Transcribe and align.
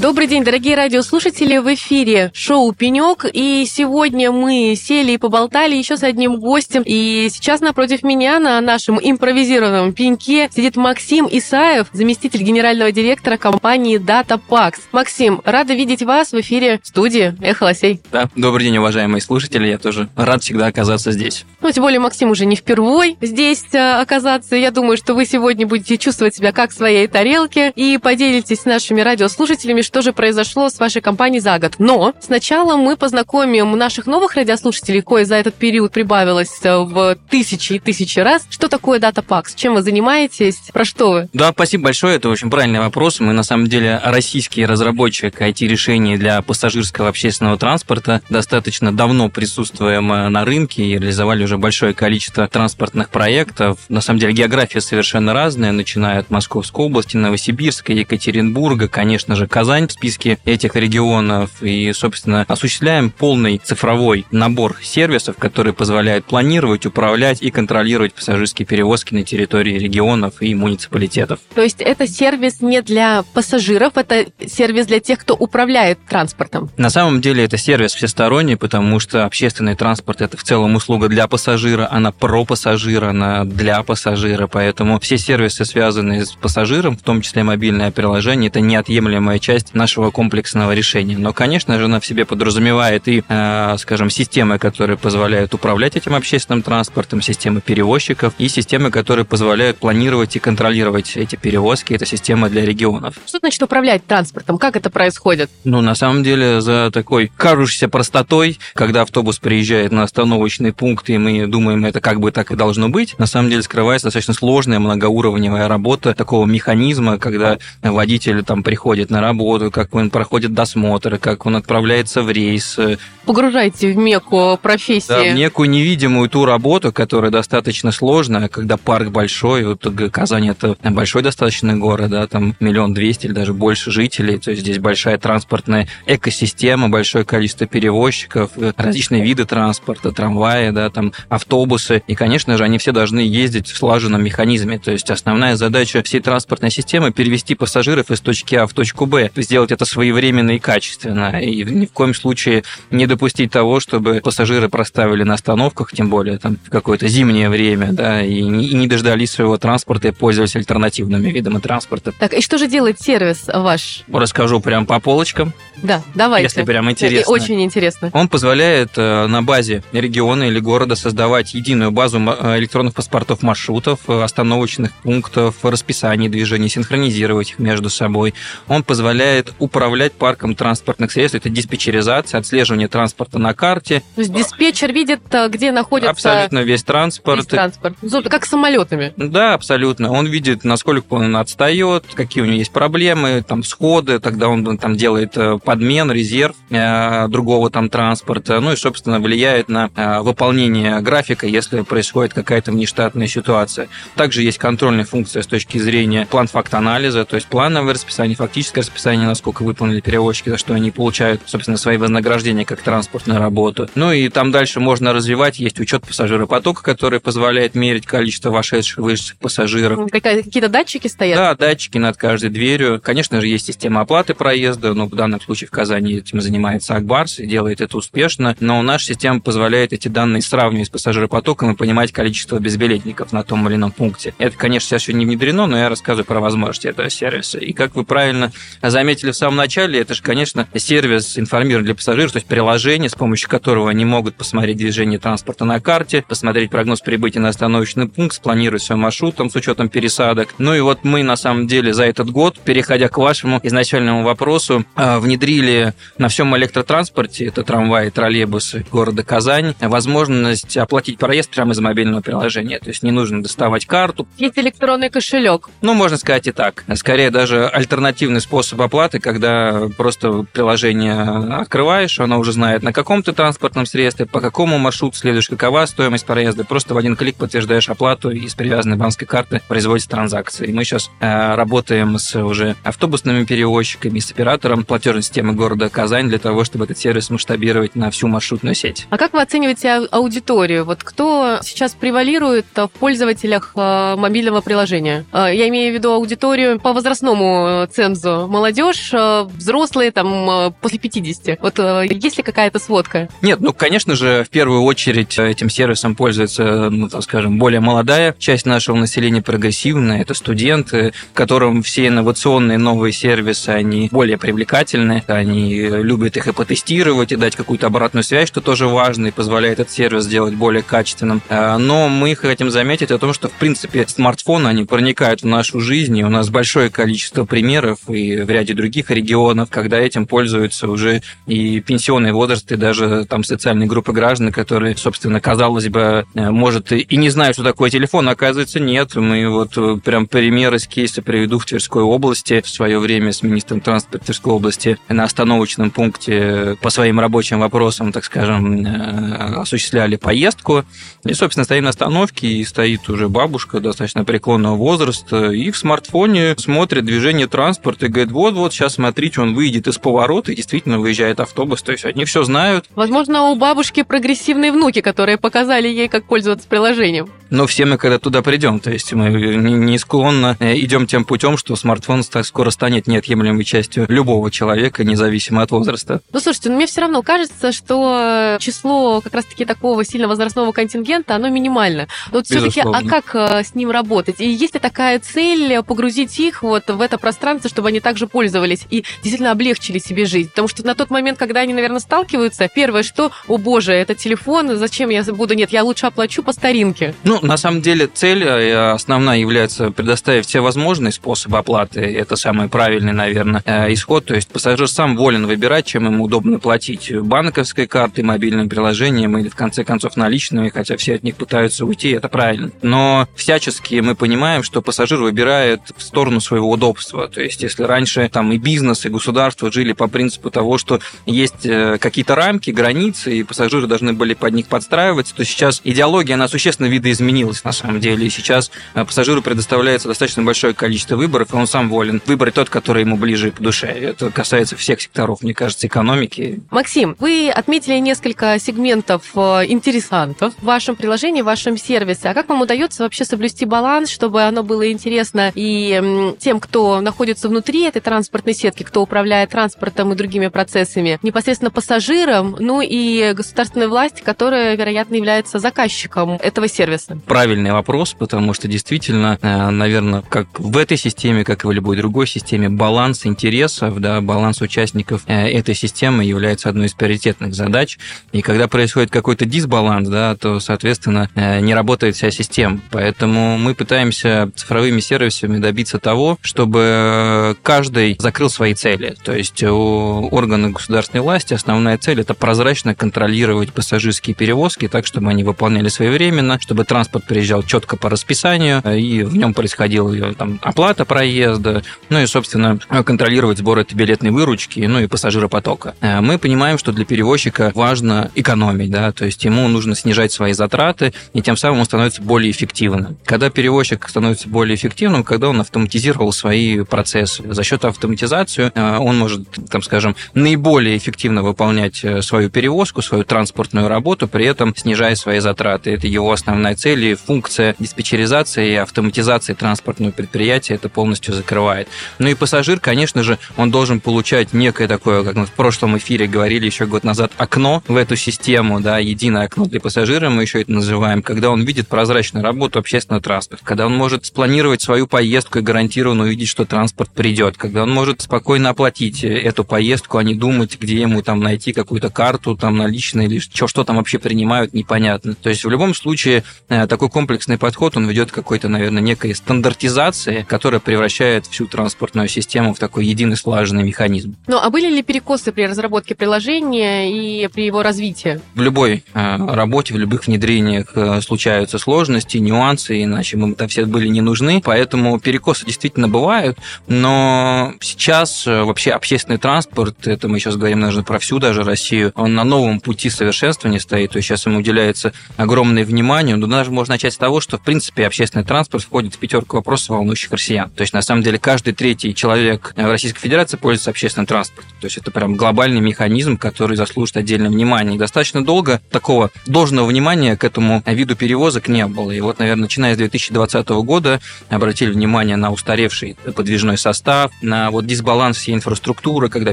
Добрый 0.00 0.28
день, 0.28 0.44
дорогие 0.44 0.76
радиослушатели, 0.76 1.58
в 1.58 1.74
эфире 1.74 2.30
шоу 2.32 2.72
«Пенек», 2.72 3.24
и 3.32 3.66
сегодня 3.68 4.30
мы 4.30 4.76
сели 4.76 5.12
и 5.12 5.18
поболтали 5.18 5.74
еще 5.74 5.96
с 5.96 6.04
одним 6.04 6.36
гостем, 6.38 6.84
и 6.86 7.26
сейчас 7.32 7.60
напротив 7.60 8.04
меня 8.04 8.38
на 8.38 8.60
нашем 8.60 9.00
импровизированном 9.02 9.92
пеньке 9.92 10.48
сидит 10.54 10.76
Максим 10.76 11.26
Исаев, 11.28 11.88
заместитель 11.92 12.44
генерального 12.44 12.92
директора 12.92 13.38
компании 13.38 13.98
DataPax. 13.98 14.74
Максим, 14.92 15.42
рада 15.44 15.74
видеть 15.74 16.04
вас 16.04 16.30
в 16.30 16.40
эфире 16.42 16.78
студии 16.84 17.34
«Эхо 17.40 17.64
Лосей». 17.64 18.00
Да, 18.12 18.30
добрый 18.36 18.66
день, 18.66 18.78
уважаемые 18.78 19.20
слушатели, 19.20 19.66
я 19.66 19.78
тоже 19.78 20.08
рад 20.14 20.44
всегда 20.44 20.66
оказаться 20.66 21.10
здесь. 21.10 21.44
Ну, 21.60 21.72
тем 21.72 21.82
более 21.82 21.98
Максим 21.98 22.30
уже 22.30 22.46
не 22.46 22.54
впервой 22.54 23.16
здесь 23.20 23.64
э, 23.72 24.00
оказаться, 24.00 24.54
я 24.54 24.70
думаю, 24.70 24.96
что 24.96 25.14
вы 25.14 25.26
сегодня 25.26 25.66
будете 25.66 25.98
чувствовать 25.98 26.36
себя 26.36 26.52
как 26.52 26.70
в 26.70 26.74
своей 26.74 27.08
тарелке, 27.08 27.72
и 27.74 27.98
поделитесь 27.98 28.60
с 28.60 28.64
нашими 28.64 29.00
радиослушателями, 29.00 29.87
что 29.88 30.02
же 30.02 30.12
произошло 30.12 30.68
с 30.68 30.78
вашей 30.78 31.00
компанией 31.00 31.40
за 31.40 31.58
год. 31.58 31.76
Но 31.78 32.12
сначала 32.20 32.76
мы 32.76 32.98
познакомим 32.98 33.72
наших 33.78 34.04
новых 34.04 34.34
радиослушателей, 34.34 35.00
кое 35.00 35.24
за 35.24 35.36
этот 35.36 35.54
период 35.54 35.92
прибавилось 35.92 36.60
э, 36.62 36.76
в 36.76 37.16
тысячи 37.30 37.72
и 37.72 37.78
тысячи 37.78 38.18
раз. 38.18 38.46
Что 38.50 38.68
такое 38.68 39.00
DataPax? 39.00 39.54
Чем 39.54 39.74
вы 39.74 39.82
занимаетесь? 39.82 40.56
Про 40.74 40.84
что 40.84 41.12
вы? 41.12 41.28
Да, 41.32 41.52
спасибо 41.52 41.84
большое. 41.84 42.16
Это 42.16 42.28
очень 42.28 42.50
правильный 42.50 42.80
вопрос. 42.80 43.18
Мы, 43.20 43.32
на 43.32 43.42
самом 43.42 43.66
деле, 43.66 43.98
российский 44.04 44.66
разработчик 44.66 45.40
IT-решений 45.40 46.18
для 46.18 46.42
пассажирского 46.42 47.08
общественного 47.08 47.56
транспорта. 47.56 48.20
Достаточно 48.28 48.94
давно 48.94 49.30
присутствуем 49.30 50.12
э, 50.12 50.28
на 50.28 50.44
рынке 50.44 50.82
и 50.82 50.98
реализовали 50.98 51.44
уже 51.44 51.56
большое 51.56 51.94
количество 51.94 52.46
транспортных 52.46 53.08
проектов. 53.08 53.78
На 53.88 54.02
самом 54.02 54.20
деле, 54.20 54.34
география 54.34 54.82
совершенно 54.82 55.32
разная, 55.32 55.72
начиная 55.72 56.18
от 56.18 56.30
Московской 56.30 56.84
области, 56.84 57.16
Новосибирска, 57.16 57.94
Екатеринбурга, 57.94 58.86
конечно 58.88 59.34
же, 59.34 59.46
Казань, 59.46 59.77
Казань 59.78 59.88
в 59.88 59.92
списке 59.92 60.38
этих 60.44 60.74
регионов 60.74 61.62
и, 61.62 61.92
собственно, 61.92 62.44
осуществляем 62.48 63.10
полный 63.10 63.58
цифровой 63.58 64.26
набор 64.32 64.76
сервисов, 64.82 65.36
которые 65.36 65.72
позволяют 65.72 66.24
планировать, 66.24 66.84
управлять 66.84 67.42
и 67.42 67.52
контролировать 67.52 68.12
пассажирские 68.12 68.66
перевозки 68.66 69.14
на 69.14 69.22
территории 69.22 69.78
регионов 69.78 70.34
и 70.40 70.52
муниципалитетов. 70.54 71.38
То 71.54 71.62
есть 71.62 71.80
это 71.80 72.08
сервис 72.08 72.60
не 72.60 72.82
для 72.82 73.22
пассажиров, 73.34 73.96
это 73.96 74.26
сервис 74.44 74.86
для 74.86 74.98
тех, 74.98 75.20
кто 75.20 75.34
управляет 75.34 75.98
транспортом? 76.08 76.70
На 76.76 76.90
самом 76.90 77.20
деле 77.20 77.44
это 77.44 77.56
сервис 77.56 77.94
всесторонний, 77.94 78.56
потому 78.56 78.98
что 78.98 79.24
общественный 79.24 79.76
транспорт– 79.76 80.20
это 80.22 80.36
в 80.36 80.42
целом 80.42 80.74
услуга 80.74 81.08
для 81.08 81.28
пассажира, 81.28 81.86
она 81.88 82.10
про 82.10 82.44
пассажира, 82.44 83.10
она 83.10 83.44
для 83.44 83.82
пассажира, 83.84 84.48
поэтому 84.48 84.98
все 84.98 85.18
сервисы, 85.18 85.64
связанные 85.64 86.26
с 86.26 86.32
пассажиром, 86.32 86.96
в 86.96 87.02
том 87.02 87.22
числе 87.22 87.44
мобильное 87.44 87.92
приложение, 87.92 88.48
это 88.48 88.60
неотъемлемая 88.60 89.38
часть 89.38 89.57
часть 89.58 89.74
нашего 89.74 90.10
комплексного 90.10 90.72
решения. 90.72 91.18
Но, 91.18 91.32
конечно 91.32 91.78
же, 91.78 91.86
она 91.86 91.98
в 91.98 92.06
себе 92.06 92.24
подразумевает 92.24 93.08
и, 93.08 93.24
э, 93.28 93.76
скажем, 93.78 94.08
системы, 94.08 94.58
которые 94.58 94.96
позволяют 94.96 95.52
управлять 95.52 95.96
этим 95.96 96.14
общественным 96.14 96.62
транспортом, 96.62 97.20
системы 97.22 97.60
перевозчиков 97.60 98.34
и 98.38 98.48
системы, 98.48 98.90
которые 98.92 99.24
позволяют 99.24 99.78
планировать 99.78 100.36
и 100.36 100.38
контролировать 100.38 101.16
эти 101.16 101.34
перевозки. 101.34 101.94
Это 101.94 102.06
система 102.06 102.48
для 102.48 102.64
регионов. 102.64 103.16
Что 103.26 103.38
значит 103.38 103.60
управлять 103.62 104.06
транспортом? 104.06 104.58
Как 104.58 104.76
это 104.76 104.90
происходит? 104.90 105.50
Ну, 105.64 105.80
на 105.80 105.96
самом 105.96 106.22
деле, 106.22 106.60
за 106.60 106.90
такой 106.92 107.32
кажущейся 107.36 107.88
простотой, 107.88 108.58
когда 108.74 109.02
автобус 109.02 109.40
приезжает 109.40 109.90
на 109.90 110.04
остановочный 110.04 110.72
пункт, 110.72 111.10
и 111.10 111.18
мы 111.18 111.48
думаем, 111.48 111.84
это 111.84 112.00
как 112.00 112.20
бы 112.20 112.30
так 112.30 112.52
и 112.52 112.56
должно 112.56 112.88
быть, 112.88 113.18
на 113.18 113.26
самом 113.26 113.50
деле 113.50 113.62
скрывается 113.62 114.06
достаточно 114.06 114.34
сложная 114.34 114.78
многоуровневая 114.78 115.66
работа 115.66 116.14
такого 116.14 116.46
механизма, 116.46 117.18
когда 117.18 117.58
водитель 117.82 118.44
там 118.44 118.62
приходит 118.62 119.10
на 119.10 119.20
работу, 119.20 119.47
работу, 119.48 119.70
как 119.70 119.94
он 119.94 120.10
проходит 120.10 120.52
досмотр, 120.52 121.18
как 121.18 121.46
он 121.46 121.56
отправляется 121.56 122.22
в 122.22 122.30
рейс. 122.30 122.78
Погружайте 123.24 123.92
в 123.92 123.96
меку 123.96 124.58
профессии. 124.60 125.08
Да, 125.08 125.22
в 125.22 125.34
некую 125.34 125.70
невидимую 125.70 126.28
ту 126.28 126.44
работу, 126.44 126.92
которая 126.92 127.30
достаточно 127.30 127.92
сложная, 127.92 128.48
когда 128.48 128.76
парк 128.76 129.08
большой, 129.08 129.64
вот 129.64 129.86
Казань 130.12 130.48
это 130.48 130.76
большой 130.82 131.22
достаточно 131.22 131.76
город, 131.76 132.10
да, 132.10 132.26
там 132.26 132.54
миллион 132.60 132.94
двести 132.94 133.26
или 133.26 133.32
даже 133.32 133.52
больше 133.52 133.90
жителей, 133.90 134.38
то 134.38 134.50
есть 134.50 134.62
здесь 134.62 134.78
большая 134.78 135.18
транспортная 135.18 135.88
экосистема, 136.06 136.88
большое 136.88 137.24
количество 137.24 137.66
перевозчиков, 137.66 138.50
различные 138.76 139.22
виды 139.22 139.44
транспорта, 139.44 140.12
трамваи, 140.12 140.70
да, 140.70 140.90
там 140.90 141.12
автобусы, 141.28 142.02
и, 142.06 142.14
конечно 142.14 142.56
же, 142.56 142.64
они 142.64 142.78
все 142.78 142.92
должны 142.92 143.20
ездить 143.20 143.68
в 143.68 143.76
слаженном 143.76 144.22
механизме, 144.22 144.78
то 144.78 144.90
есть 144.90 145.10
основная 145.10 145.56
задача 145.56 146.02
всей 146.02 146.20
транспортной 146.20 146.70
системы 146.70 147.12
перевести 147.12 147.54
пассажиров 147.54 148.10
из 148.10 148.20
точки 148.20 148.54
А 148.54 148.66
в 148.66 148.72
точку 148.72 149.06
Б, 149.06 149.30
сделать 149.42 149.72
это 149.72 149.84
своевременно 149.84 150.52
и 150.52 150.58
качественно, 150.58 151.40
и 151.40 151.64
ни 151.64 151.86
в 151.86 151.92
коем 151.92 152.14
случае 152.14 152.64
не 152.90 153.06
допустить 153.06 153.50
того, 153.50 153.80
чтобы 153.80 154.20
пассажиры 154.22 154.68
проставили 154.68 155.22
на 155.22 155.34
остановках, 155.34 155.92
тем 155.92 156.10
более 156.10 156.38
там 156.38 156.58
в 156.64 156.70
какое-то 156.70 157.08
зимнее 157.08 157.48
время, 157.48 157.92
да, 157.92 158.22
и 158.22 158.42
не, 158.42 158.66
и 158.66 158.74
не 158.74 158.86
дождались 158.86 159.30
своего 159.30 159.56
транспорта 159.58 160.08
и 160.08 160.10
пользовались 160.12 160.56
альтернативными 160.56 161.30
видами 161.30 161.58
транспорта. 161.58 162.12
Так, 162.12 162.34
и 162.34 162.40
что 162.40 162.58
же 162.58 162.68
делает 162.68 163.00
сервис 163.00 163.44
ваш? 163.52 164.04
Расскажу 164.12 164.60
прям 164.60 164.86
по 164.86 165.00
полочкам. 165.00 165.52
Да, 165.82 166.02
давайте. 166.14 166.44
Если 166.44 166.62
прям 166.64 166.90
интересно. 166.90 167.32
Очень 167.32 167.62
интересно. 167.62 168.10
Он 168.12 168.28
позволяет 168.28 168.92
э, 168.96 169.26
на 169.26 169.42
базе 169.42 169.82
региона 169.92 170.44
или 170.44 170.58
города 170.58 170.96
создавать 170.96 171.54
единую 171.54 171.90
базу 171.90 172.18
э, 172.18 172.58
электронных 172.58 172.94
паспортов 172.94 173.42
маршрутов, 173.42 174.00
э, 174.08 174.22
остановочных 174.22 174.92
пунктов, 175.02 175.56
расписаний 175.62 176.28
движений, 176.28 176.68
синхронизировать 176.68 177.50
их 177.50 177.58
между 177.58 177.90
собой. 177.90 178.34
Он 178.66 178.82
позволяет 178.82 179.27
управлять 179.58 180.12
парком 180.12 180.54
транспортных 180.54 181.12
средств. 181.12 181.36
Это 181.36 181.48
диспетчеризация, 181.48 182.38
отслеживание 182.38 182.88
транспорта 182.88 183.38
на 183.38 183.54
карте. 183.54 184.02
То 184.14 184.20
есть 184.20 184.32
диспетчер 184.32 184.92
видит, 184.92 185.20
где 185.50 185.72
находится... 185.72 186.10
Абсолютно 186.10 186.60
весь 186.60 186.82
транспорт. 186.82 187.38
Весь 187.38 187.46
транспорт. 187.46 187.96
Как 188.28 188.46
с 188.46 188.50
самолетами. 188.50 189.12
Да, 189.16 189.54
абсолютно. 189.54 190.12
Он 190.12 190.26
видит, 190.26 190.64
насколько 190.64 191.14
он 191.14 191.36
отстает, 191.36 192.04
какие 192.14 192.42
у 192.42 192.46
него 192.46 192.58
есть 192.58 192.72
проблемы, 192.72 193.42
там, 193.46 193.62
сходы, 193.62 194.20
тогда 194.20 194.48
он 194.48 194.78
там 194.78 194.96
делает 194.96 195.36
подмен, 195.64 196.10
резерв 196.12 196.54
э, 196.70 197.26
другого 197.28 197.70
там 197.70 197.88
транспорта, 197.88 198.60
ну 198.60 198.72
и, 198.72 198.76
собственно, 198.76 199.18
влияет 199.20 199.68
на 199.68 199.90
э, 199.94 200.20
выполнение 200.20 201.00
графика, 201.00 201.46
если 201.46 201.82
происходит 201.82 202.34
какая-то 202.34 202.70
внештатная 202.70 203.26
ситуация. 203.26 203.88
Также 204.14 204.42
есть 204.42 204.58
контрольная 204.58 205.04
функция 205.04 205.42
с 205.42 205.46
точки 205.46 205.78
зрения 205.78 206.26
план-факт-анализа, 206.30 207.24
то 207.24 207.36
есть 207.36 207.48
плановое 207.48 207.94
расписание, 207.94 208.36
фактическое 208.36 208.82
расписание, 208.82 209.17
насколько 209.26 209.62
выполнили 209.62 210.00
перевозчики, 210.00 210.50
за 210.50 210.58
что 210.58 210.74
они 210.74 210.90
получают, 210.90 211.42
собственно, 211.46 211.76
свои 211.76 211.96
вознаграждения 211.96 212.64
как 212.64 212.82
транспортную 212.82 213.40
работу. 213.40 213.88
Ну 213.94 214.12
и 214.12 214.28
там 214.28 214.50
дальше 214.50 214.80
можно 214.80 215.12
развивать, 215.12 215.58
есть 215.58 215.80
учет 215.80 216.06
пассажиропотока, 216.06 216.82
который 216.82 217.20
позволяет 217.20 217.74
мерить 217.74 218.06
количество 218.06 218.50
вошедших, 218.50 218.98
вышедших 218.98 219.38
пассажиров. 219.38 220.10
Какие-то 220.10 220.68
датчики 220.68 221.08
стоят? 221.08 221.36
Да, 221.36 221.54
датчики 221.54 221.98
над 221.98 222.16
каждой 222.16 222.50
дверью. 222.50 223.00
Конечно 223.02 223.40
же, 223.40 223.46
есть 223.46 223.66
система 223.66 224.00
оплаты 224.00 224.34
проезда, 224.34 224.94
но 224.94 225.06
в 225.06 225.14
данном 225.14 225.40
случае 225.40 225.68
в 225.68 225.70
Казани 225.70 226.14
этим 226.14 226.40
занимается 226.40 226.94
Акбарс 226.94 227.38
и 227.40 227.46
делает 227.46 227.80
это 227.80 227.96
успешно, 227.96 228.56
но 228.60 228.80
наша 228.82 229.06
система 229.06 229.40
позволяет 229.40 229.92
эти 229.92 230.08
данные 230.08 230.42
сравнивать 230.42 230.86
с 230.86 230.90
пассажиропотоком 230.90 231.72
и 231.72 231.76
понимать 231.76 232.12
количество 232.12 232.58
безбилетников 232.58 233.32
на 233.32 233.42
том 233.42 233.68
или 233.68 233.74
ином 233.74 233.90
пункте. 233.90 234.34
Это, 234.38 234.56
конечно, 234.56 234.88
сейчас 234.88 235.02
еще 235.02 235.12
не 235.12 235.26
внедрено, 235.26 235.66
но 235.66 235.78
я 235.78 235.88
рассказываю 235.88 236.24
про 236.24 236.40
возможности 236.40 236.86
этого 236.86 237.10
сервиса. 237.10 237.58
И 237.58 237.72
как 237.72 237.94
вы 237.94 238.04
правильно 238.04 238.52
заметили 238.82 239.07
в 239.14 239.32
самом 239.32 239.56
начале, 239.56 240.00
это 240.00 240.14
же, 240.14 240.22
конечно, 240.22 240.68
сервис 240.74 241.38
информирования 241.38 241.86
для 241.86 241.94
пассажиров, 241.94 242.32
то 242.32 242.38
есть 242.38 242.46
приложение, 242.46 243.08
с 243.08 243.14
помощью 243.14 243.48
которого 243.48 243.90
они 243.90 244.04
могут 244.04 244.36
посмотреть 244.36 244.76
движение 244.76 245.18
транспорта 245.18 245.64
на 245.64 245.80
карте, 245.80 246.24
посмотреть 246.28 246.70
прогноз 246.70 247.00
прибытия 247.00 247.40
на 247.40 247.48
остановочный 247.48 248.08
пункт, 248.08 248.36
спланировать 248.36 248.82
свой 248.82 248.98
маршрут 248.98 249.36
там, 249.36 249.50
с 249.50 249.56
учетом 249.56 249.88
пересадок. 249.88 250.54
Ну 250.58 250.74
и 250.74 250.80
вот 250.80 251.04
мы, 251.04 251.22
на 251.22 251.36
самом 251.36 251.66
деле, 251.66 251.92
за 251.94 252.04
этот 252.04 252.30
год, 252.30 252.58
переходя 252.60 253.08
к 253.08 253.16
вашему 253.16 253.60
изначальному 253.62 254.22
вопросу, 254.22 254.84
а, 254.94 255.18
внедрили 255.18 255.94
на 256.18 256.28
всем 256.28 256.56
электротранспорте, 256.56 257.46
это 257.46 257.62
трамваи, 257.62 258.10
троллейбусы 258.10 258.84
города 258.92 259.22
Казань, 259.22 259.74
возможность 259.80 260.76
оплатить 260.76 261.18
проезд 261.18 261.50
прямо 261.50 261.72
из 261.72 261.80
мобильного 261.80 262.20
приложения. 262.20 262.78
То 262.78 262.88
есть 262.88 263.02
не 263.02 263.10
нужно 263.10 263.42
доставать 263.42 263.86
карту. 263.86 264.28
Есть 264.36 264.58
электронный 264.58 265.10
кошелек. 265.10 265.70
Ну, 265.80 265.94
можно 265.94 266.18
сказать 266.18 266.46
и 266.46 266.52
так. 266.52 266.84
Скорее 266.94 267.30
даже 267.30 267.66
альтернативный 267.66 268.40
способ 268.40 268.80
оплаты 268.80 268.97
оплаты, 268.98 269.20
когда 269.20 269.88
просто 269.96 270.44
приложение 270.52 271.22
открываешь, 271.60 272.18
оно 272.18 272.40
уже 272.40 272.50
знает, 272.52 272.82
на 272.82 272.92
каком 272.92 273.22
ты 273.22 273.32
транспортном 273.32 273.86
средстве, 273.86 274.26
по 274.26 274.40
какому 274.40 274.76
маршруту 274.78 275.16
следуешь, 275.16 275.48
какова 275.48 275.86
стоимость 275.86 276.26
проезда. 276.26 276.64
Просто 276.64 276.94
в 276.94 276.98
один 276.98 277.14
клик 277.14 277.36
подтверждаешь 277.36 277.88
оплату 277.88 278.30
и 278.30 278.48
с 278.48 278.54
привязанной 278.56 278.96
банковской 278.96 279.28
карты 279.28 279.62
производится 279.68 280.08
транзакция. 280.08 280.66
И 280.66 280.72
мы 280.72 280.82
сейчас 280.82 281.12
э, 281.20 281.54
работаем 281.54 282.18
с 282.18 282.34
уже 282.42 282.74
автобусными 282.82 283.44
перевозчиками, 283.44 284.18
с 284.18 284.32
оператором 284.32 284.84
платежной 284.84 285.22
системы 285.22 285.52
города 285.52 285.88
Казань 285.88 286.28
для 286.28 286.40
того, 286.40 286.64
чтобы 286.64 286.86
этот 286.86 286.98
сервис 286.98 287.30
масштабировать 287.30 287.94
на 287.94 288.10
всю 288.10 288.26
маршрутную 288.26 288.74
сеть. 288.74 289.06
А 289.10 289.16
как 289.16 289.32
вы 289.32 289.42
оцениваете 289.42 290.08
аудиторию? 290.10 290.84
Вот 290.84 291.04
кто 291.04 291.60
сейчас 291.62 291.92
превалирует 291.94 292.66
в 292.74 292.90
пользователях 292.98 293.74
э, 293.76 294.16
мобильного 294.16 294.60
приложения? 294.60 295.24
Э, 295.32 295.54
я 295.54 295.68
имею 295.68 295.92
в 295.92 295.94
виду 295.94 296.10
аудиторию 296.10 296.80
по 296.80 296.92
возрастному 296.92 297.86
цензу. 297.92 298.48
Молодежь, 298.48 298.87
э, 299.12 299.48
взрослые, 299.54 300.10
там, 300.10 300.74
после 300.80 300.98
50. 300.98 301.60
Вот 301.60 301.78
есть 301.78 302.36
ли 302.36 302.42
какая-то 302.42 302.78
сводка? 302.78 303.28
Нет, 303.42 303.60
ну, 303.60 303.72
конечно 303.72 304.14
же, 304.14 304.44
в 304.44 304.50
первую 304.50 304.82
очередь 304.82 305.38
этим 305.38 305.70
сервисом 305.70 306.14
пользуется, 306.14 306.90
ну, 306.90 307.08
так 307.08 307.22
скажем, 307.22 307.58
более 307.58 307.80
молодая 307.80 308.34
часть 308.38 308.66
нашего 308.66 308.96
населения, 308.96 309.42
прогрессивная. 309.42 310.20
Это 310.20 310.34
студенты, 310.34 311.12
которым 311.34 311.82
все 311.82 312.08
инновационные 312.08 312.78
новые 312.78 313.12
сервисы, 313.12 313.70
они 313.70 314.08
более 314.10 314.38
привлекательны, 314.38 315.22
они 315.26 315.88
любят 315.88 316.36
их 316.36 316.48
и 316.48 316.52
потестировать, 316.52 317.32
и 317.32 317.36
дать 317.36 317.56
какую-то 317.56 317.86
обратную 317.86 318.24
связь, 318.24 318.48
что 318.48 318.60
тоже 318.60 318.86
важно 318.86 319.28
и 319.28 319.30
позволяет 319.30 319.80
этот 319.80 319.92
сервис 319.92 320.24
сделать 320.24 320.54
более 320.54 320.82
качественным. 320.82 321.42
Но 321.48 322.08
мы 322.08 322.34
хотим 322.34 322.70
заметить 322.70 323.10
о 323.10 323.18
том, 323.18 323.32
что, 323.32 323.48
в 323.48 323.52
принципе, 323.52 324.06
смартфоны, 324.06 324.68
они 324.68 324.84
проникают 324.84 325.42
в 325.42 325.46
нашу 325.46 325.80
жизнь, 325.80 326.16
и 326.18 326.24
у 326.24 326.28
нас 326.28 326.48
большое 326.50 326.90
количество 326.90 327.44
примеров 327.44 327.98
и 328.08 328.42
в 328.42 328.50
ряде 328.50 328.74
других 328.78 329.10
регионов, 329.10 329.68
когда 329.70 329.98
этим 329.98 330.26
пользуются 330.26 330.88
уже 330.88 331.20
и 331.46 331.80
пенсионный 331.80 332.32
возраст, 332.32 332.70
и 332.72 332.76
даже 332.76 333.26
там 333.26 333.44
социальные 333.44 333.88
группы 333.88 334.12
граждан, 334.12 334.52
которые, 334.52 334.96
собственно, 334.96 335.40
казалось 335.40 335.88
бы, 335.88 336.24
э, 336.34 336.50
может, 336.50 336.92
и 336.92 337.16
не 337.16 337.28
знают, 337.28 337.56
что 337.56 337.64
такое 337.64 337.90
телефон, 337.90 338.28
а 338.28 338.32
оказывается, 338.32 338.80
нет. 338.80 339.16
Мы 339.16 339.48
вот 339.48 339.76
э, 339.76 339.98
прям 340.02 340.26
пример 340.26 340.74
из 340.74 340.86
кейса 340.86 341.20
приведу 341.22 341.58
в 341.58 341.66
Тверской 341.66 342.02
области. 342.02 342.62
В 342.64 342.68
свое 342.68 342.98
время 342.98 343.32
с 343.32 343.42
министром 343.42 343.80
транспорта 343.80 344.24
Тверской 344.24 344.52
области 344.52 344.98
на 345.08 345.24
остановочном 345.24 345.90
пункте 345.90 346.76
по 346.80 346.90
своим 346.90 347.20
рабочим 347.20 347.58
вопросам, 347.58 348.12
так 348.12 348.24
скажем, 348.24 348.86
э, 348.86 349.60
осуществляли 349.60 350.16
поездку. 350.16 350.84
И, 351.24 351.34
собственно, 351.34 351.64
стоим 351.64 351.84
на 351.84 351.90
остановке, 351.90 352.46
и 352.46 352.64
стоит 352.64 353.08
уже 353.08 353.28
бабушка 353.28 353.80
достаточно 353.80 354.24
преклонного 354.24 354.76
возраста, 354.76 355.50
и 355.50 355.70
в 355.72 355.76
смартфоне 355.76 356.54
смотрит 356.58 357.04
движение 357.04 357.48
транспорта 357.48 358.06
и 358.06 358.08
говорит, 358.08 358.32
вот-вот, 358.58 358.72
сейчас 358.72 358.94
смотрите, 358.94 359.40
он 359.40 359.54
выйдет 359.54 359.86
из 359.86 359.98
поворота, 359.98 360.52
и 360.52 360.56
действительно 360.56 360.98
выезжает 360.98 361.40
автобус. 361.40 361.80
То 361.82 361.92
есть 361.92 362.04
они 362.04 362.24
все 362.24 362.42
знают. 362.42 362.86
Возможно, 362.94 363.50
у 363.50 363.54
бабушки 363.54 364.02
прогрессивные 364.02 364.72
внуки, 364.72 365.00
которые 365.00 365.38
показали 365.38 365.88
ей, 365.88 366.08
как 366.08 366.24
пользоваться 366.24 366.68
приложением. 366.68 367.28
Но 367.50 367.66
все 367.66 367.86
мы 367.86 367.96
когда 367.96 368.18
туда 368.18 368.42
придем, 368.42 368.80
то 368.80 368.90
есть 368.90 369.12
мы 369.12 369.30
не 369.30 369.98
склонно 369.98 370.56
э, 370.60 370.76
идем 370.78 371.06
тем 371.06 371.24
путем, 371.24 371.56
что 371.56 371.76
смартфон 371.76 372.22
так 372.24 372.44
скоро 372.44 372.70
станет 372.70 373.06
неотъемлемой 373.06 373.64
частью 373.64 374.06
любого 374.08 374.50
человека, 374.50 375.04
независимо 375.04 375.62
от 375.62 375.70
возраста. 375.70 376.20
Ну, 376.32 376.40
слушайте, 376.40 376.70
ну, 376.70 376.76
мне 376.76 376.86
все 376.86 377.02
равно 377.02 377.22
кажется, 377.22 377.72
что 377.72 378.56
число 378.60 379.20
как 379.20 379.34
раз-таки 379.34 379.64
такого 379.64 380.04
сильно 380.04 380.28
возрастного 380.28 380.72
контингента, 380.72 381.36
оно 381.36 381.48
минимально. 381.48 382.08
Но 382.30 382.38
вот 382.38 382.46
все-таки, 382.46 382.80
а 382.80 383.02
как 383.02 383.34
э, 383.34 383.64
с 383.64 383.74
ним 383.74 383.90
работать? 383.90 384.40
И 384.40 384.48
есть 384.48 384.74
ли 384.74 384.80
такая 384.80 385.18
цель 385.18 385.82
погрузить 385.82 386.38
их 386.40 386.62
вот 386.62 386.88
в 386.88 387.00
это 387.00 387.18
пространство, 387.18 387.70
чтобы 387.70 387.88
они 387.88 388.00
также 388.00 388.26
пользовались 388.26 388.86
и 388.90 389.04
действительно 389.22 389.52
облегчили 389.52 389.98
себе 389.98 390.26
жизнь? 390.26 390.50
Потому 390.50 390.68
что 390.68 390.84
на 390.84 390.94
тот 390.94 391.10
момент, 391.10 391.38
когда 391.38 391.60
они, 391.60 391.72
наверное, 391.72 392.00
сталкиваются, 392.00 392.68
первое, 392.74 393.02
что, 393.02 393.30
о 393.46 393.58
боже, 393.58 393.92
это 393.92 394.14
телефон, 394.14 394.76
зачем 394.76 395.08
я 395.10 395.22
буду? 395.24 395.54
Нет, 395.54 395.70
я 395.70 395.84
лучше 395.84 396.06
оплачу 396.06 396.42
по 396.42 396.52
старинке. 396.52 397.14
Ну, 397.24 397.37
на 397.42 397.56
самом 397.56 397.82
деле 397.82 398.06
цель 398.06 398.44
э, 398.44 398.92
основная 398.92 399.38
является 399.38 399.90
предоставить 399.90 400.46
все 400.46 400.60
возможные 400.60 401.12
способы 401.12 401.58
оплаты. 401.58 402.00
Это 402.00 402.36
самый 402.36 402.68
правильный, 402.68 403.12
наверное, 403.12 403.62
э, 403.64 403.92
исход. 403.92 404.24
То 404.26 404.34
есть 404.34 404.48
пассажир 404.48 404.88
сам 404.88 405.16
волен 405.16 405.46
выбирать, 405.46 405.86
чем 405.86 406.06
ему 406.06 406.24
удобно 406.24 406.58
платить. 406.58 407.12
Банковской 407.12 407.86
картой, 407.86 408.24
мобильным 408.24 408.68
приложением 408.68 409.38
или, 409.38 409.48
в 409.48 409.54
конце 409.54 409.84
концов, 409.84 410.16
наличными, 410.16 410.68
хотя 410.68 410.96
все 410.96 411.14
от 411.14 411.22
них 411.22 411.36
пытаются 411.36 411.84
уйти, 411.84 412.10
это 412.10 412.28
правильно. 412.28 412.70
Но 412.82 413.28
всячески 413.34 413.96
мы 414.00 414.14
понимаем, 414.14 414.62
что 414.62 414.82
пассажир 414.82 415.18
выбирает 415.18 415.80
в 415.96 416.02
сторону 416.02 416.40
своего 416.40 416.70
удобства. 416.70 417.28
То 417.28 417.40
есть 417.40 417.62
если 417.62 417.82
раньше 417.84 418.28
там 418.32 418.52
и 418.52 418.58
бизнес, 418.58 419.06
и 419.06 419.08
государство 419.08 419.70
жили 419.72 419.92
по 419.92 420.08
принципу 420.08 420.50
того, 420.50 420.78
что 420.78 421.00
есть 421.26 421.64
э, 421.64 421.98
какие-то 421.98 422.34
рамки, 422.34 422.70
границы, 422.70 423.36
и 423.36 423.42
пассажиры 423.42 423.86
должны 423.86 424.12
были 424.12 424.34
под 424.34 424.54
них 424.54 424.66
подстраиваться, 424.66 425.34
то 425.34 425.44
сейчас 425.44 425.80
идеология, 425.84 426.34
она 426.34 426.48
существенно 426.48 426.86
видоизменилась 426.86 427.27
изменилось 427.28 427.62
на 427.64 427.72
самом 427.72 428.00
деле. 428.00 428.26
И 428.26 428.30
сейчас 428.30 428.70
э, 428.94 429.04
пассажиру 429.04 429.42
предоставляется 429.42 430.08
достаточно 430.08 430.42
большое 430.42 430.74
количество 430.74 431.16
выборов, 431.16 431.52
и 431.52 431.56
он 431.56 431.66
сам 431.66 431.88
волен 431.88 432.22
выбрать 432.26 432.54
тот, 432.54 432.70
который 432.70 433.02
ему 433.02 433.16
ближе 433.16 433.52
по 433.52 433.62
душе. 433.62 433.86
Это 433.86 434.30
касается 434.30 434.76
всех 434.76 435.00
секторов, 435.00 435.42
мне 435.42 435.54
кажется, 435.54 435.86
экономики. 435.86 436.60
Максим, 436.70 437.16
вы 437.18 437.50
отметили 437.50 437.98
несколько 437.98 438.58
сегментов 438.58 439.22
э, 439.34 439.66
интересантов 439.68 440.54
в 440.58 440.64
вашем 440.64 440.96
приложении, 440.96 441.42
в 441.42 441.46
вашем 441.46 441.76
сервисе. 441.76 442.30
А 442.30 442.34
как 442.34 442.48
вам 442.48 442.62
удается 442.62 443.02
вообще 443.02 443.24
соблюсти 443.24 443.64
баланс, 443.64 444.10
чтобы 444.10 444.42
оно 444.42 444.62
было 444.62 444.90
интересно 444.90 445.52
и 445.54 446.34
тем, 446.38 446.60
кто 446.60 447.00
находится 447.00 447.48
внутри 447.48 447.82
этой 447.82 448.00
транспортной 448.00 448.54
сетки, 448.54 448.82
кто 448.82 449.02
управляет 449.02 449.50
транспортом 449.50 450.12
и 450.12 450.16
другими 450.16 450.48
процессами, 450.48 451.18
непосредственно 451.22 451.70
пассажирам, 451.70 452.56
ну 452.58 452.80
и 452.80 453.32
государственной 453.34 453.88
власти, 453.88 454.22
которая, 454.22 454.76
вероятно, 454.76 455.16
является 455.16 455.58
заказчиком 455.58 456.38
этого 456.42 456.68
сервиса? 456.68 457.17
Правильный 457.26 457.72
вопрос, 457.72 458.14
потому 458.18 458.54
что 458.54 458.68
действительно, 458.68 459.38
э, 459.40 459.70
наверное, 459.70 460.22
как 460.22 460.58
в 460.58 460.76
этой 460.76 460.96
системе, 460.96 461.44
как 461.44 461.64
и 461.64 461.66
в 461.66 461.72
любой 461.72 461.96
другой 461.96 462.26
системе, 462.26 462.68
баланс 462.68 463.26
интересов, 463.26 464.00
да, 464.00 464.20
баланс 464.20 464.60
участников 464.60 465.22
э, 465.26 465.48
этой 465.50 465.74
системы 465.74 466.24
является 466.24 466.68
одной 466.68 466.86
из 466.86 466.94
приоритетных 466.94 467.54
задач. 467.54 467.98
И 468.32 468.42
когда 468.42 468.68
происходит 468.68 469.10
какой-то 469.10 469.44
дисбаланс, 469.44 470.08
да, 470.08 470.36
то, 470.36 470.60
соответственно, 470.60 471.28
э, 471.34 471.60
не 471.60 471.74
работает 471.74 472.16
вся 472.16 472.30
система. 472.30 472.80
Поэтому 472.90 473.58
мы 473.58 473.74
пытаемся 473.74 474.50
цифровыми 474.54 475.00
сервисами 475.00 475.58
добиться 475.58 475.98
того, 475.98 476.38
чтобы 476.40 477.56
каждый 477.62 478.16
закрыл 478.18 478.50
свои 478.50 478.74
цели. 478.74 479.16
То 479.24 479.32
есть 479.32 479.62
у 479.62 480.28
органов 480.30 480.72
государственной 480.72 481.22
власти 481.22 481.54
основная 481.54 481.98
цель– 481.98 482.20
это 482.22 482.34
прозрачно 482.34 482.94
контролировать 482.94 483.72
пассажирские 483.72 484.34
перевозки 484.34 484.88
так, 484.88 485.06
чтобы 485.06 485.30
они 485.30 485.44
выполняли 485.44 485.88
своевременно, 485.88 486.60
чтобы 486.60 486.84
транспорт 486.84 487.07
транспорт 487.08 487.24
приезжал 487.24 487.62
четко 487.62 487.96
по 487.96 488.10
расписанию, 488.10 488.82
э, 488.84 488.98
и 488.98 489.22
в 489.22 489.36
нем 489.36 489.54
происходила 489.54 490.12
э, 490.12 490.34
там, 490.34 490.58
оплата 490.62 491.04
проезда, 491.04 491.82
ну 492.10 492.20
и, 492.20 492.26
собственно, 492.26 492.78
контролировать 493.04 493.58
сбор 493.58 493.78
этой 493.78 493.94
билетной 493.94 494.30
выручки, 494.30 494.80
ну 494.80 495.00
и 495.00 495.06
пассажиропотока. 495.06 495.94
Э, 496.00 496.20
мы 496.20 496.38
понимаем, 496.38 496.76
что 496.76 496.92
для 496.92 497.06
перевозчика 497.06 497.72
важно 497.74 498.30
экономить, 498.34 498.90
да, 498.90 499.12
то 499.12 499.24
есть 499.24 499.42
ему 499.44 499.68
нужно 499.68 499.94
снижать 499.94 500.32
свои 500.32 500.52
затраты, 500.52 501.14
и 501.32 501.40
тем 501.40 501.56
самым 501.56 501.80
он 501.80 501.84
становится 501.86 502.20
более 502.20 502.50
эффективным. 502.50 503.16
Когда 503.24 503.48
перевозчик 503.48 504.06
становится 504.08 504.48
более 504.48 504.74
эффективным, 504.74 505.24
когда 505.24 505.48
он 505.48 505.60
автоматизировал 505.60 506.32
свои 506.32 506.82
процессы. 506.82 507.42
За 507.52 507.62
счет 507.64 507.84
автоматизации 507.84 508.70
он 508.76 509.18
может, 509.18 509.48
там, 509.70 509.82
скажем, 509.82 510.14
наиболее 510.34 510.96
эффективно 510.96 511.42
выполнять 511.42 512.04
свою 512.20 512.50
перевозку, 512.50 513.02
свою 513.02 513.24
транспортную 513.24 513.88
работу, 513.88 514.28
при 514.28 514.44
этом 514.44 514.74
снижая 514.76 515.14
свои 515.14 515.38
затраты. 515.38 515.92
Это 515.92 516.06
его 516.06 516.30
основная 516.32 516.74
цель 516.74 516.97
цели 516.98 517.14
функция 517.14 517.76
диспетчеризации 517.78 518.72
и 518.72 518.74
автоматизации 518.74 519.54
транспортного 519.54 520.10
предприятия 520.10 520.74
это 520.74 520.88
полностью 520.88 521.32
закрывает. 521.32 521.86
Ну 522.18 522.26
и 522.26 522.34
пассажир, 522.34 522.80
конечно 522.80 523.22
же, 523.22 523.38
он 523.56 523.70
должен 523.70 524.00
получать 524.00 524.52
некое 524.52 524.88
такое, 524.88 525.22
как 525.22 525.36
мы 525.36 525.46
в 525.46 525.52
прошлом 525.52 525.96
эфире 525.98 526.26
говорили 526.26 526.66
еще 526.66 526.86
год 526.86 527.04
назад, 527.04 527.30
окно 527.36 527.84
в 527.86 527.94
эту 527.94 528.16
систему, 528.16 528.80
да, 528.80 528.98
единое 528.98 529.44
окно 529.44 529.66
для 529.66 529.78
пассажира, 529.78 530.28
мы 530.28 530.42
еще 530.42 530.60
это 530.60 530.72
называем, 530.72 531.22
когда 531.22 531.50
он 531.50 531.62
видит 531.62 531.86
прозрачную 531.86 532.42
работу 532.42 532.80
общественного 532.80 533.22
транспорта, 533.22 533.64
когда 533.64 533.86
он 533.86 533.94
может 533.94 534.26
спланировать 534.26 534.82
свою 534.82 535.06
поездку 535.06 535.60
и 535.60 535.62
гарантированно 535.62 536.24
увидеть, 536.24 536.48
что 536.48 536.64
транспорт 536.64 537.10
придет, 537.10 537.56
когда 537.56 537.84
он 537.84 537.92
может 537.92 538.22
спокойно 538.22 538.70
оплатить 538.70 539.22
эту 539.22 539.62
поездку, 539.62 540.18
а 540.18 540.24
не 540.24 540.34
думать, 540.34 540.78
где 540.80 541.00
ему 541.00 541.22
там 541.22 541.38
найти 541.38 541.72
какую-то 541.72 542.10
карту 542.10 542.56
там 542.56 542.76
наличную 542.76 543.28
или 543.28 543.38
что, 543.38 543.68
что 543.68 543.84
там 543.84 543.96
вообще 543.96 544.18
принимают, 544.18 544.74
непонятно. 544.74 545.36
То 545.36 545.48
есть 545.48 545.64
в 545.64 545.70
любом 545.70 545.94
случае 545.94 546.42
э, 546.68 546.87
такой 546.88 547.08
комплексный 547.08 547.58
подход, 547.58 547.96
он 547.96 548.08
ведет 548.08 548.32
к 548.32 548.34
какой-то, 548.34 548.68
наверное, 548.68 549.02
некой 549.02 549.34
стандартизации, 549.34 550.44
которая 550.48 550.80
превращает 550.80 551.46
всю 551.46 551.66
транспортную 551.66 552.28
систему 552.28 552.74
в 552.74 552.78
такой 552.78 553.06
единый 553.06 553.36
слаженный 553.36 553.82
механизм. 553.82 554.36
Ну, 554.46 554.58
а 554.58 554.70
были 554.70 554.88
ли 554.88 555.02
перекосы 555.02 555.52
при 555.52 555.66
разработке 555.66 556.14
приложения 556.14 557.10
и 557.12 557.48
при 557.48 557.66
его 557.66 557.82
развитии? 557.82 558.40
В 558.54 558.60
любой 558.60 559.04
э, 559.14 559.36
работе, 559.54 559.94
в 559.94 559.98
любых 559.98 560.26
внедрениях 560.26 560.92
э, 560.94 561.20
случаются 561.20 561.78
сложности, 561.78 562.38
нюансы, 562.38 563.02
иначе 563.02 563.36
мы 563.36 563.54
там 563.54 563.68
все 563.68 563.84
были 563.84 564.08
не 564.08 564.20
нужны, 564.20 564.60
поэтому 564.64 565.18
перекосы 565.20 565.66
действительно 565.66 566.08
бывают, 566.08 566.58
но 566.86 567.74
сейчас 567.80 568.46
э, 568.46 568.62
вообще 568.62 568.92
общественный 568.92 569.38
транспорт, 569.38 570.06
это 570.06 570.28
мы 570.28 570.38
сейчас 570.38 570.56
говорим, 570.56 570.80
наверное, 570.80 571.04
про 571.04 571.18
всю 571.18 571.38
даже 571.38 571.62
Россию, 571.62 572.12
он 572.14 572.34
на 572.34 572.44
новом 572.44 572.80
пути 572.80 573.10
совершенствования 573.10 573.80
стоит, 573.80 574.12
то 574.12 574.18
есть 574.18 574.28
сейчас 574.28 574.46
ему 574.46 574.58
уделяется 574.58 575.12
огромное 575.36 575.84
внимание, 575.84 576.36
но 576.36 576.46
даже 576.46 576.70
можно 576.78 576.94
начать 576.94 577.12
с 577.12 577.16
того, 577.16 577.40
что, 577.40 577.58
в 577.58 577.62
принципе, 577.62 578.06
общественный 578.06 578.44
транспорт 578.44 578.84
входит 578.84 579.16
в 579.16 579.18
пятерку 579.18 579.56
вопросов, 579.56 579.88
волнующих 579.88 580.30
россиян. 580.30 580.70
То 580.70 580.82
есть, 580.82 580.94
на 580.94 581.02
самом 581.02 581.24
деле, 581.24 581.36
каждый 581.36 581.74
третий 581.74 582.14
человек 582.14 582.72
в 582.76 582.86
Российской 582.86 583.18
Федерации 583.18 583.56
пользуется 583.56 583.90
общественным 583.90 584.26
транспортом. 584.26 584.70
То 584.80 584.84
есть, 584.84 584.96
это 584.96 585.10
прям 585.10 585.34
глобальный 585.34 585.80
механизм, 585.80 586.36
который 586.36 586.76
заслужит 586.76 587.16
отдельное 587.16 587.50
внимание. 587.50 587.96
И 587.96 587.98
достаточно 587.98 588.44
долго 588.44 588.80
такого 588.92 589.32
должного 589.46 589.88
внимания 589.88 590.36
к 590.36 590.44
этому 590.44 590.84
виду 590.86 591.16
перевозок 591.16 591.66
не 591.66 591.84
было. 591.86 592.12
И 592.12 592.20
вот, 592.20 592.38
наверное, 592.38 592.62
начиная 592.62 592.94
с 592.94 592.98
2020 592.98 593.68
года 593.68 594.20
обратили 594.48 594.92
внимание 594.92 595.34
на 595.34 595.50
устаревший 595.50 596.16
подвижной 596.36 596.78
состав, 596.78 597.32
на 597.42 597.72
вот 597.72 597.86
дисбаланс 597.86 598.36
всей 598.36 598.54
инфраструктуры, 598.54 599.28
когда 599.30 599.52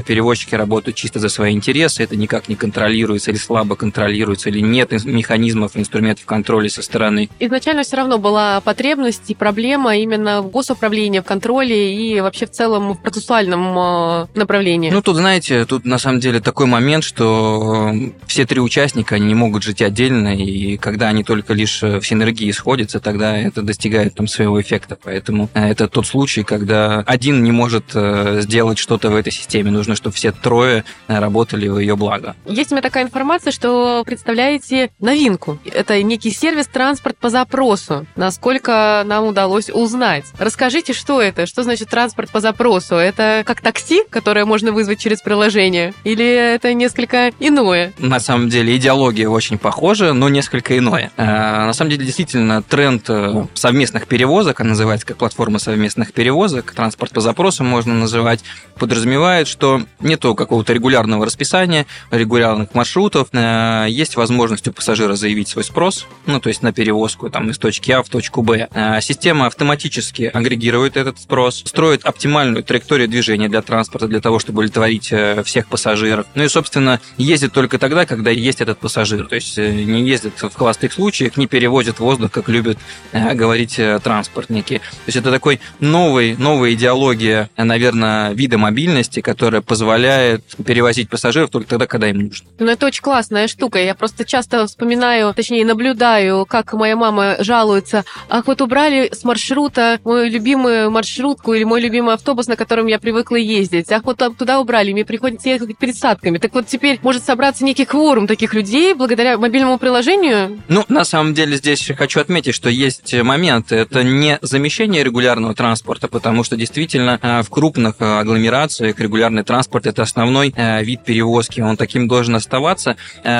перевозчики 0.00 0.54
работают 0.54 0.96
чисто 0.96 1.18
за 1.18 1.28
свои 1.28 1.52
интересы, 1.52 2.04
это 2.04 2.14
никак 2.14 2.48
не 2.48 2.54
контролируется 2.54 3.32
или 3.32 3.38
слабо 3.38 3.74
контролируется, 3.74 4.48
или 4.48 4.60
нет 4.60 4.92
механизмов, 5.04 5.72
инструментов 5.76 6.24
контроля 6.24 6.68
со 6.68 6.82
стороны. 6.82 7.05
Изначально 7.38 7.82
все 7.82 7.96
равно 7.96 8.18
была 8.18 8.60
потребность 8.60 9.30
и 9.30 9.34
проблема 9.34 9.96
именно 9.96 10.42
в 10.42 10.50
госуправлении, 10.50 11.20
в 11.20 11.24
контроле 11.24 11.94
и 11.94 12.20
вообще 12.20 12.46
в 12.46 12.50
целом 12.50 12.92
в 12.92 13.02
процессуальном 13.02 13.78
э, 13.78 14.26
направлении. 14.34 14.90
Ну, 14.90 15.02
тут, 15.02 15.16
знаете, 15.16 15.64
тут 15.64 15.84
на 15.84 15.98
самом 15.98 16.20
деле 16.20 16.40
такой 16.40 16.66
момент, 16.66 17.04
что 17.04 17.92
э, 17.92 18.10
все 18.26 18.46
три 18.46 18.60
участника, 18.60 19.16
они 19.16 19.26
не 19.26 19.34
могут 19.34 19.62
жить 19.62 19.82
отдельно, 19.82 20.36
и 20.36 20.76
когда 20.76 21.08
они 21.08 21.24
только 21.24 21.54
лишь 21.54 21.82
в 21.82 22.02
синергии 22.02 22.50
сходятся, 22.50 23.00
тогда 23.00 23.36
это 23.36 23.62
достигает 23.62 24.14
там 24.14 24.26
своего 24.26 24.60
эффекта. 24.60 24.98
Поэтому 25.02 25.48
это 25.54 25.88
тот 25.88 26.06
случай, 26.06 26.42
когда 26.42 27.00
один 27.06 27.42
не 27.42 27.52
может 27.52 27.84
э, 27.94 28.40
сделать 28.42 28.78
что-то 28.78 29.10
в 29.10 29.16
этой 29.16 29.32
системе. 29.32 29.70
Нужно, 29.70 29.96
чтобы 29.96 30.14
все 30.14 30.32
трое 30.32 30.84
работали 31.06 31.68
в 31.68 31.78
ее 31.78 31.96
благо. 31.96 32.36
Есть 32.46 32.72
у 32.72 32.74
меня 32.74 32.82
такая 32.82 33.04
информация, 33.04 33.50
что 33.50 34.02
представляете 34.04 34.90
новинку. 35.00 35.58
Это 35.64 36.02
некий 36.02 36.30
сервис 36.30 36.66
транспорт 36.96 37.18
по 37.18 37.28
запросу. 37.28 38.06
Насколько 38.16 39.02
нам 39.04 39.26
удалось 39.26 39.68
узнать. 39.68 40.24
Расскажите, 40.38 40.94
что 40.94 41.20
это? 41.20 41.44
Что 41.44 41.62
значит 41.62 41.90
транспорт 41.90 42.30
по 42.30 42.40
запросу? 42.40 42.94
Это 42.94 43.42
как 43.44 43.60
такси, 43.60 44.02
которое 44.08 44.46
можно 44.46 44.72
вызвать 44.72 44.98
через 44.98 45.20
приложение? 45.20 45.92
Или 46.04 46.24
это 46.24 46.72
несколько 46.72 47.32
иное? 47.38 47.92
На 47.98 48.18
самом 48.18 48.48
деле 48.48 48.74
идеология 48.76 49.28
очень 49.28 49.58
похожа, 49.58 50.14
но 50.14 50.30
несколько 50.30 50.78
иное. 50.78 51.10
Э, 51.18 51.66
на 51.66 51.74
самом 51.74 51.90
деле 51.90 52.06
действительно 52.06 52.62
тренд 52.62 53.04
э, 53.10 53.44
совместных 53.52 54.06
перевозок, 54.06 54.60
она 54.60 54.70
называется 54.70 55.06
как 55.06 55.18
платформа 55.18 55.58
совместных 55.58 56.14
перевозок, 56.14 56.72
транспорт 56.72 57.12
по 57.12 57.20
запросу 57.20 57.62
можно 57.62 57.92
называть, 57.92 58.40
подразумевает, 58.78 59.48
что 59.48 59.82
нету 60.00 60.34
какого-то 60.34 60.72
регулярного 60.72 61.26
расписания, 61.26 61.84
регулярных 62.10 62.72
маршрутов, 62.72 63.28
э, 63.32 63.86
есть 63.90 64.16
возможность 64.16 64.66
у 64.66 64.72
пассажира 64.72 65.14
заявить 65.14 65.48
свой 65.48 65.64
спрос, 65.64 66.06
ну, 66.24 66.40
то 66.40 66.48
есть 66.48 66.62
на 66.62 66.72
перевозку 66.72 66.85
там, 67.32 67.50
из 67.50 67.58
точки 67.58 67.92
А 67.92 68.02
в 68.02 68.08
точку 68.08 68.42
Б. 68.42 68.68
Э, 68.72 69.00
система 69.00 69.46
автоматически 69.46 70.30
агрегирует 70.32 70.96
этот 70.96 71.18
спрос, 71.18 71.62
строит 71.64 72.04
оптимальную 72.04 72.62
траекторию 72.62 73.08
движения 73.08 73.48
для 73.48 73.62
транспорта, 73.62 74.08
для 74.08 74.20
того, 74.20 74.38
чтобы 74.38 74.60
удовлетворить 74.60 75.08
э, 75.12 75.42
всех 75.44 75.68
пассажиров. 75.68 76.26
Ну 76.34 76.44
и, 76.44 76.48
собственно, 76.48 77.00
ездит 77.16 77.52
только 77.52 77.78
тогда, 77.78 78.06
когда 78.06 78.30
есть 78.30 78.60
этот 78.60 78.78
пассажир. 78.78 79.26
То 79.26 79.34
есть 79.34 79.56
не 79.56 80.08
ездит 80.08 80.40
в 80.40 80.54
холостых 80.54 80.92
случаях, 80.92 81.36
не 81.36 81.46
перевозит 81.46 81.98
воздух, 81.98 82.30
как 82.30 82.48
любят 82.48 82.78
говорить 83.12 83.80
транспортники. 84.02 84.78
То 84.78 85.06
есть 85.06 85.16
это 85.16 85.30
такой 85.30 85.60
новый, 85.80 86.36
новая 86.36 86.72
идеология, 86.72 87.50
наверное, 87.56 88.32
вида 88.32 88.58
мобильности, 88.58 89.20
которая 89.20 89.62
позволяет 89.62 90.44
перевозить 90.64 91.08
пассажиров 91.08 91.50
только 91.50 91.68
тогда, 91.68 91.86
когда 91.86 92.08
им 92.08 92.18
нужно. 92.18 92.48
Ну, 92.58 92.66
это 92.66 92.86
очень 92.86 93.02
классная 93.02 93.48
штука. 93.48 93.78
Я 93.78 93.94
просто 93.94 94.24
часто 94.24 94.66
вспоминаю, 94.66 95.32
точнее, 95.34 95.64
наблюдаю, 95.64 96.46
как 96.46 96.72
моя 96.76 96.96
мама 96.96 97.36
жалуется. 97.40 98.04
Ах, 98.28 98.46
вот 98.46 98.60
убрали 98.60 99.10
с 99.12 99.24
маршрута 99.24 100.00
мою 100.04 100.30
любимую 100.30 100.90
маршрутку 100.90 101.54
или 101.54 101.64
мой 101.64 101.80
любимый 101.80 102.14
автобус, 102.14 102.46
на 102.46 102.56
котором 102.56 102.86
я 102.86 102.98
привыкла 102.98 103.36
ездить. 103.36 103.90
Ах, 103.92 104.02
вот 104.04 104.22
туда 104.38 104.60
убрали, 104.60 104.92
мне 104.92 105.04
приходится 105.04 105.48
ехать 105.48 105.76
пересадками. 105.76 106.38
Так 106.38 106.54
вот 106.54 106.66
теперь 106.66 106.98
может 107.02 107.24
собраться 107.24 107.64
некий 107.64 107.84
кворум 107.84 108.26
таких 108.26 108.54
людей 108.54 108.94
благодаря 108.94 109.38
мобильному 109.38 109.78
приложению? 109.78 110.62
Ну, 110.68 110.84
на 110.88 111.04
самом 111.04 111.34
деле 111.34 111.56
здесь 111.56 111.90
хочу 111.96 112.20
отметить, 112.20 112.54
что 112.54 112.68
есть 112.68 113.14
момент. 113.22 113.72
Это 113.72 114.02
не 114.02 114.38
замещение 114.42 115.04
регулярного 115.04 115.54
транспорта, 115.54 116.08
потому 116.08 116.44
что 116.44 116.56
действительно 116.56 117.18
э, 117.20 117.42
в 117.42 117.50
крупных 117.50 117.96
э, 117.98 118.20
агломерациях 118.20 118.98
регулярный 119.00 119.44
транспорт– 119.44 119.86
это 119.88 120.02
основной 120.02 120.52
э, 120.56 120.82
вид 120.82 121.04
перевозки. 121.04 121.60
Он 121.60 121.76
таким 121.76 122.08
должен 122.08 122.34
оставаться. 122.34 122.96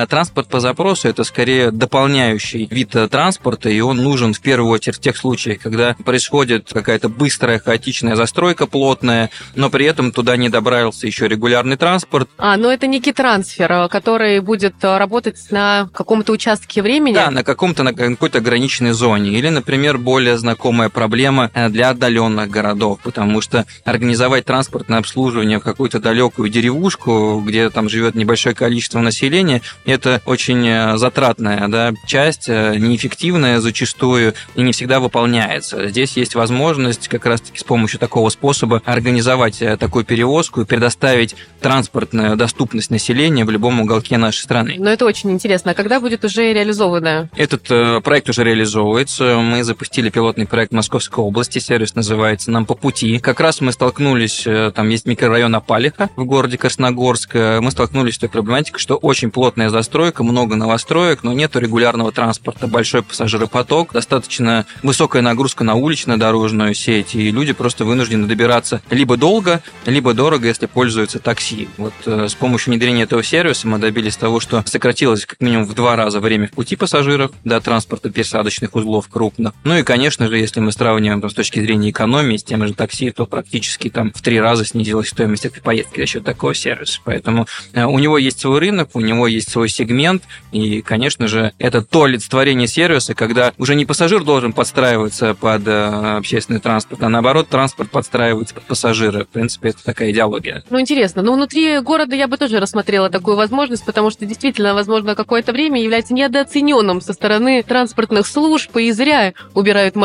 Транспорт 0.09 0.49
по 0.49 0.61
запросу– 0.61 1.09
это 1.11 1.25
скорее 1.25 1.71
дополняющий 1.71 2.67
вид 2.71 2.91
транспорта, 2.91 3.26
и 3.71 3.81
он 3.81 3.99
нужен 3.99 4.35
в 4.35 4.41
первую 4.41 4.71
очередь 4.71 4.97
в 4.97 5.01
тех 5.01 5.17
случаях, 5.17 5.61
когда 5.61 5.95
происходит 6.05 6.71
какая-то 6.73 7.09
быстрая, 7.09 7.59
хаотичная 7.59 8.17
застройка 8.17 8.67
плотная, 8.67 9.31
но 9.55 9.71
при 9.71 9.87
этом 9.87 10.13
туда 10.13 10.37
не 10.37 10.49
добравился 10.49 11.07
еще 11.07 11.29
регулярный 11.29 11.77
транспорт. 11.77 12.29
А, 12.39 12.57
ну 12.57 12.71
это 12.71 12.87
некий 12.87 13.13
трансфер, 13.13 13.89
который 13.89 14.41
будет 14.41 14.75
работать 14.83 15.39
на 15.51 15.89
каком-то 15.93 16.33
участке 16.33 16.83
времени? 16.83 17.15
Да, 17.15 17.31
на 17.31 17.45
каком-то, 17.45 17.83
на 17.83 17.93
какой-то 17.93 18.39
ограниченной 18.39 18.93
зоне. 18.93 19.31
Или, 19.31 19.49
например, 19.49 19.99
более 19.99 20.39
знакомая 20.39 20.89
проблема 20.89 21.51
для 21.69 21.91
отдаленных 21.91 22.51
городов, 22.51 23.01
потому 23.03 23.41
что 23.41 23.67
организовать 23.85 24.45
транспортное 24.45 24.99
обслуживание 24.99 25.59
в 25.59 25.63
какую-то 25.63 26.01
далекую 26.01 26.49
деревушку, 26.49 27.43
где 27.45 27.71
там 27.71 27.89
живет 27.89 28.15
небольшое 28.15 28.55
количество 28.55 29.01
населения, 29.01 29.63
это 29.85 30.23
очень 30.27 30.67
э, 30.67 30.97
затратная 30.97 31.69
да, 31.69 31.93
часть, 32.07 32.49
э, 32.49 32.77
неэффективная 33.17 33.61
зачастую 33.61 34.35
и 34.55 34.63
не 34.63 34.73
всегда 34.73 35.01
выполняется. 35.01 35.89
Здесь 35.89 36.17
есть 36.17 36.35
возможность 36.35 37.09
как 37.09 37.27
раз-таки 37.27 37.59
с 37.59 37.65
помощью 37.65 37.99
такого 37.99 38.29
способа 38.29 38.83
организовать 38.85 39.63
э, 39.63 39.77
такую 39.77 40.05
перевозку 40.05 40.61
и 40.61 40.65
предоставить 40.65 41.35
транспортную 41.61 42.37
доступность 42.37 42.91
населения 42.91 43.45
в 43.45 43.51
любом 43.51 43.81
уголке 43.81 44.19
нашей 44.19 44.41
страны. 44.41 44.77
Но 44.79 44.91
это 44.91 45.05
очень 45.07 45.31
интересно. 45.31 45.73
А 45.73 45.75
когда 45.75 46.01
будет 46.01 46.25
уже 46.25 46.53
реализовано? 46.53 47.29
Этот 47.37 47.63
проект 48.05 48.29
уже 48.29 48.45
реализовывается. 48.45 49.39
Мы 49.39 49.65
запустили 49.65 50.11
пилотный 50.11 50.47
проект 50.47 50.73
Московской 50.73 51.25
области, 51.25 51.59
сервис 51.59 51.95
называется 51.95 52.51
«Нам 52.51 52.67
по 52.67 52.75
пути». 52.75 53.19
Как 53.19 53.41
раз 53.41 53.61
мы 53.61 53.73
столкнулись, 53.73 54.47
э, 54.47 54.73
там 54.75 54.89
есть 54.89 55.07
микрорайон 55.07 55.55
Апалиха 55.55 56.11
в 56.17 56.25
городе 56.25 56.59
Красногорск, 56.59 57.35
э, 57.35 57.61
мы 57.61 57.71
столкнулись 57.71 58.15
с 58.17 58.19
той 58.19 58.29
проблематикой, 58.29 58.81
что 58.81 58.97
очень 58.97 59.31
плотная 59.31 59.71
застройка, 59.71 60.23
много 60.23 60.57
новостроек, 60.57 61.23
но 61.23 61.33
нет 61.33 61.57
регулярного 61.57 62.13
транспорта, 62.13 62.67
большой 62.67 63.03
пассажиропоток, 63.07 63.93
достаточно 63.93 64.67
высокая 64.83 65.23
нагрузка 65.23 65.65
на 65.65 65.75
улично-дорожную 65.75 66.75
сеть, 66.75 67.15
и 67.15 67.31
люди 67.31 67.53
просто 67.53 67.85
вынуждены 67.85 68.27
добираться 68.27 68.83
либо 68.91 69.17
долго, 69.17 69.63
либо 69.85 70.15
дорого, 70.15 70.47
если 70.49 70.67
пользуются 70.67 71.19
такси. 71.19 71.69
Вот 71.77 71.95
э, 72.07 72.29
с 72.29 72.35
помощью 72.35 72.73
внедрения 72.73 73.03
этого 73.03 73.23
сервиса 73.23 73.67
мы 73.67 73.79
добились 73.79 74.17
того, 74.17 74.41
что 74.41 74.63
сократилось 74.67 75.27
как 75.27 75.41
минимум 75.41 75.67
в 75.67 75.75
два 75.75 75.97
раза 75.97 76.21
время 76.21 76.49
в 76.49 76.53
пути 76.53 76.77
пассажиров 76.77 77.31
до 77.45 77.61
транспорта 77.61 78.11
пересадочных 78.11 78.75
узлов 78.75 79.09
крупных. 79.09 79.53
Ну 79.65 79.77
и, 79.77 79.83
конечно 79.83 80.29
же, 80.29 80.39
если 80.39 80.61
мы 80.61 80.73
сравниваем 80.73 81.21
там, 81.21 81.31
с 81.31 81.35
точки 81.35 81.61
зрения 81.61 81.91
экономии 81.91 82.37
с 82.37 82.45
тем 82.45 82.67
же 82.67 82.75
такси, 82.75 83.11
то 83.11 83.27
практически 83.27 83.89
там 83.89 84.13
в 84.13 84.21
три 84.23 84.41
раза 84.41 84.65
снизилась 84.65 85.09
стоимость 85.09 85.47
этой 85.47 85.61
поездки 85.61 86.01
за 86.01 86.07
счет 86.07 86.25
такого 86.25 86.55
сервиса. 86.55 87.01
Поэтому 87.05 87.47
э, 87.73 87.85
у 87.85 87.99
него 87.99 88.19
есть 88.19 88.41
свой 88.41 88.59
рынок, 88.61 88.91
у 88.95 89.01
него 89.01 89.27
есть 89.27 89.51
свой 89.51 89.69
сегмент, 89.69 90.23
и, 90.53 90.83
конечно 90.83 91.29
же, 91.29 91.53
это 91.59 91.83
то 91.83 92.05
олицетворение 92.05 92.67
сервиса, 92.67 92.96
когда 93.15 93.53
уже 93.59 93.75
не 93.75 93.85
пассажир 93.85 94.25
должен 94.25 94.53
подстраиваться 94.53 95.35
под 95.35 95.67
э, 95.67 96.17
общественный 96.17 96.61
транспорт, 96.61 97.03
а 97.03 97.09
наоборот, 97.09 97.49
транспорт 97.49 97.91
подстраивается 97.91 98.55
под 98.55 98.65
пассажира. 98.65 99.25
В 99.25 99.29
принципе, 99.29 99.71
это 99.71 99.85
такая 99.85 100.11
идеология. 100.11 100.65
Ну, 100.71 100.81
интересно. 100.81 101.23
Но 101.23 101.33
внутри 101.33 101.81
города 101.81 102.15
я 102.15 102.29
бы 102.29 102.37
тоже 102.37 102.61
рассмотрела 102.61 103.11
такую 103.11 103.37
возможность, 103.37 103.85
потому 103.85 104.11
что 104.11 104.25
действительно, 104.27 104.75
возможно, 104.75 105.15
какое-то 105.15 105.53
время 105.53 105.83
является 105.83 106.15
недооцененным 106.15 107.01
со 107.01 107.13
стороны 107.13 107.63
транспортных 107.63 108.27
служб, 108.27 108.77
и 108.77 108.93
зря 108.93 109.35
убирают. 109.55 109.97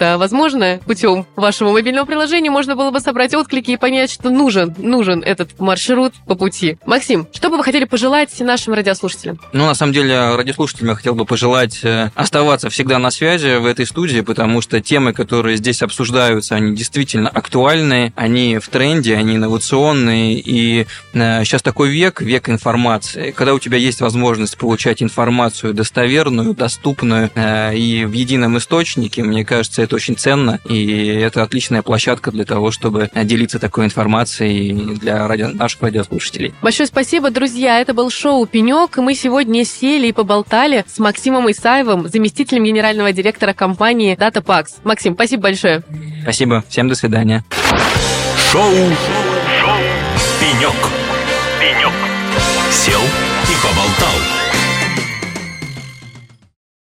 А 0.00 0.18
возможно, 0.18 0.80
путем 0.84 1.26
вашего 1.36 1.72
мобильного 1.72 2.04
приложения 2.04 2.50
можно 2.50 2.76
было 2.76 2.90
бы 2.90 3.00
собрать 3.00 3.34
отклики 3.34 3.72
и 3.72 3.76
понять, 3.76 4.10
что 4.10 4.30
нужен, 4.30 4.74
нужен 4.78 5.22
этот 5.22 5.58
маршрут 5.58 6.14
по 6.26 6.34
пути. 6.34 6.78
Максим, 6.86 7.26
что 7.32 7.50
бы 7.50 7.56
вы 7.56 7.64
хотели 7.64 7.84
пожелать 7.84 8.38
нашим 8.40 8.74
радиослушателям? 8.74 9.40
Ну, 9.52 9.66
на 9.66 9.74
самом 9.74 9.92
деле, 9.92 10.36
радиослушателям 10.36 10.90
я 10.90 10.94
хотел 10.94 11.14
бы 11.14 11.24
пожелать 11.24 11.80
э, 11.82 12.10
оставаться 12.28 12.68
всегда 12.68 12.98
на 12.98 13.10
связи 13.10 13.56
в 13.56 13.64
этой 13.64 13.86
студии, 13.86 14.20
потому 14.20 14.60
что 14.60 14.82
темы, 14.82 15.14
которые 15.14 15.56
здесь 15.56 15.80
обсуждаются, 15.80 16.56
они 16.56 16.76
действительно 16.76 17.30
актуальны, 17.30 18.12
они 18.16 18.58
в 18.58 18.68
тренде, 18.68 19.16
они 19.16 19.36
инновационные, 19.36 20.38
и 20.38 20.86
сейчас 21.14 21.62
такой 21.62 21.88
век, 21.88 22.20
век 22.20 22.50
информации, 22.50 23.30
когда 23.30 23.54
у 23.54 23.58
тебя 23.58 23.78
есть 23.78 24.02
возможность 24.02 24.58
получать 24.58 25.02
информацию 25.02 25.72
достоверную, 25.72 26.52
доступную 26.52 27.30
и 27.74 28.04
в 28.04 28.12
едином 28.12 28.58
источнике, 28.58 29.22
мне 29.22 29.46
кажется, 29.46 29.80
это 29.80 29.96
очень 29.96 30.14
ценно, 30.14 30.60
и 30.68 31.06
это 31.06 31.42
отличная 31.42 31.80
площадка 31.80 32.30
для 32.30 32.44
того, 32.44 32.70
чтобы 32.70 33.10
делиться 33.14 33.58
такой 33.58 33.86
информацией 33.86 34.96
для 34.96 35.26
радио, 35.26 35.48
наших 35.48 35.80
радиослушателей. 35.80 36.52
Большое 36.60 36.86
спасибо, 36.86 37.30
друзья. 37.30 37.80
Это 37.80 37.94
был 37.94 38.10
шоу 38.10 38.44
«Пенек», 38.44 38.98
и 38.98 39.00
мы 39.00 39.14
сегодня 39.14 39.64
сели 39.64 40.08
и 40.08 40.12
поболтали 40.12 40.84
с 40.86 40.98
Максимом 40.98 41.50
Исаевым, 41.50 42.06
заместителем 42.18 42.64
генерального 42.64 43.12
директора 43.12 43.52
компании 43.52 44.16
DataPax. 44.16 44.80
Максим, 44.82 45.14
спасибо 45.14 45.44
большое. 45.44 45.82
Спасибо. 46.22 46.64
Всем 46.68 46.88
до 46.88 46.96
свидания. 46.96 47.44
Шоу, 48.50 48.72
шоу, 48.72 48.92
шоу. 49.60 49.78
«Пенек». 50.40 50.74
«Пенек». 51.60 51.92
Сел 52.72 53.00
и 53.00 53.54
поболтал. 53.62 54.37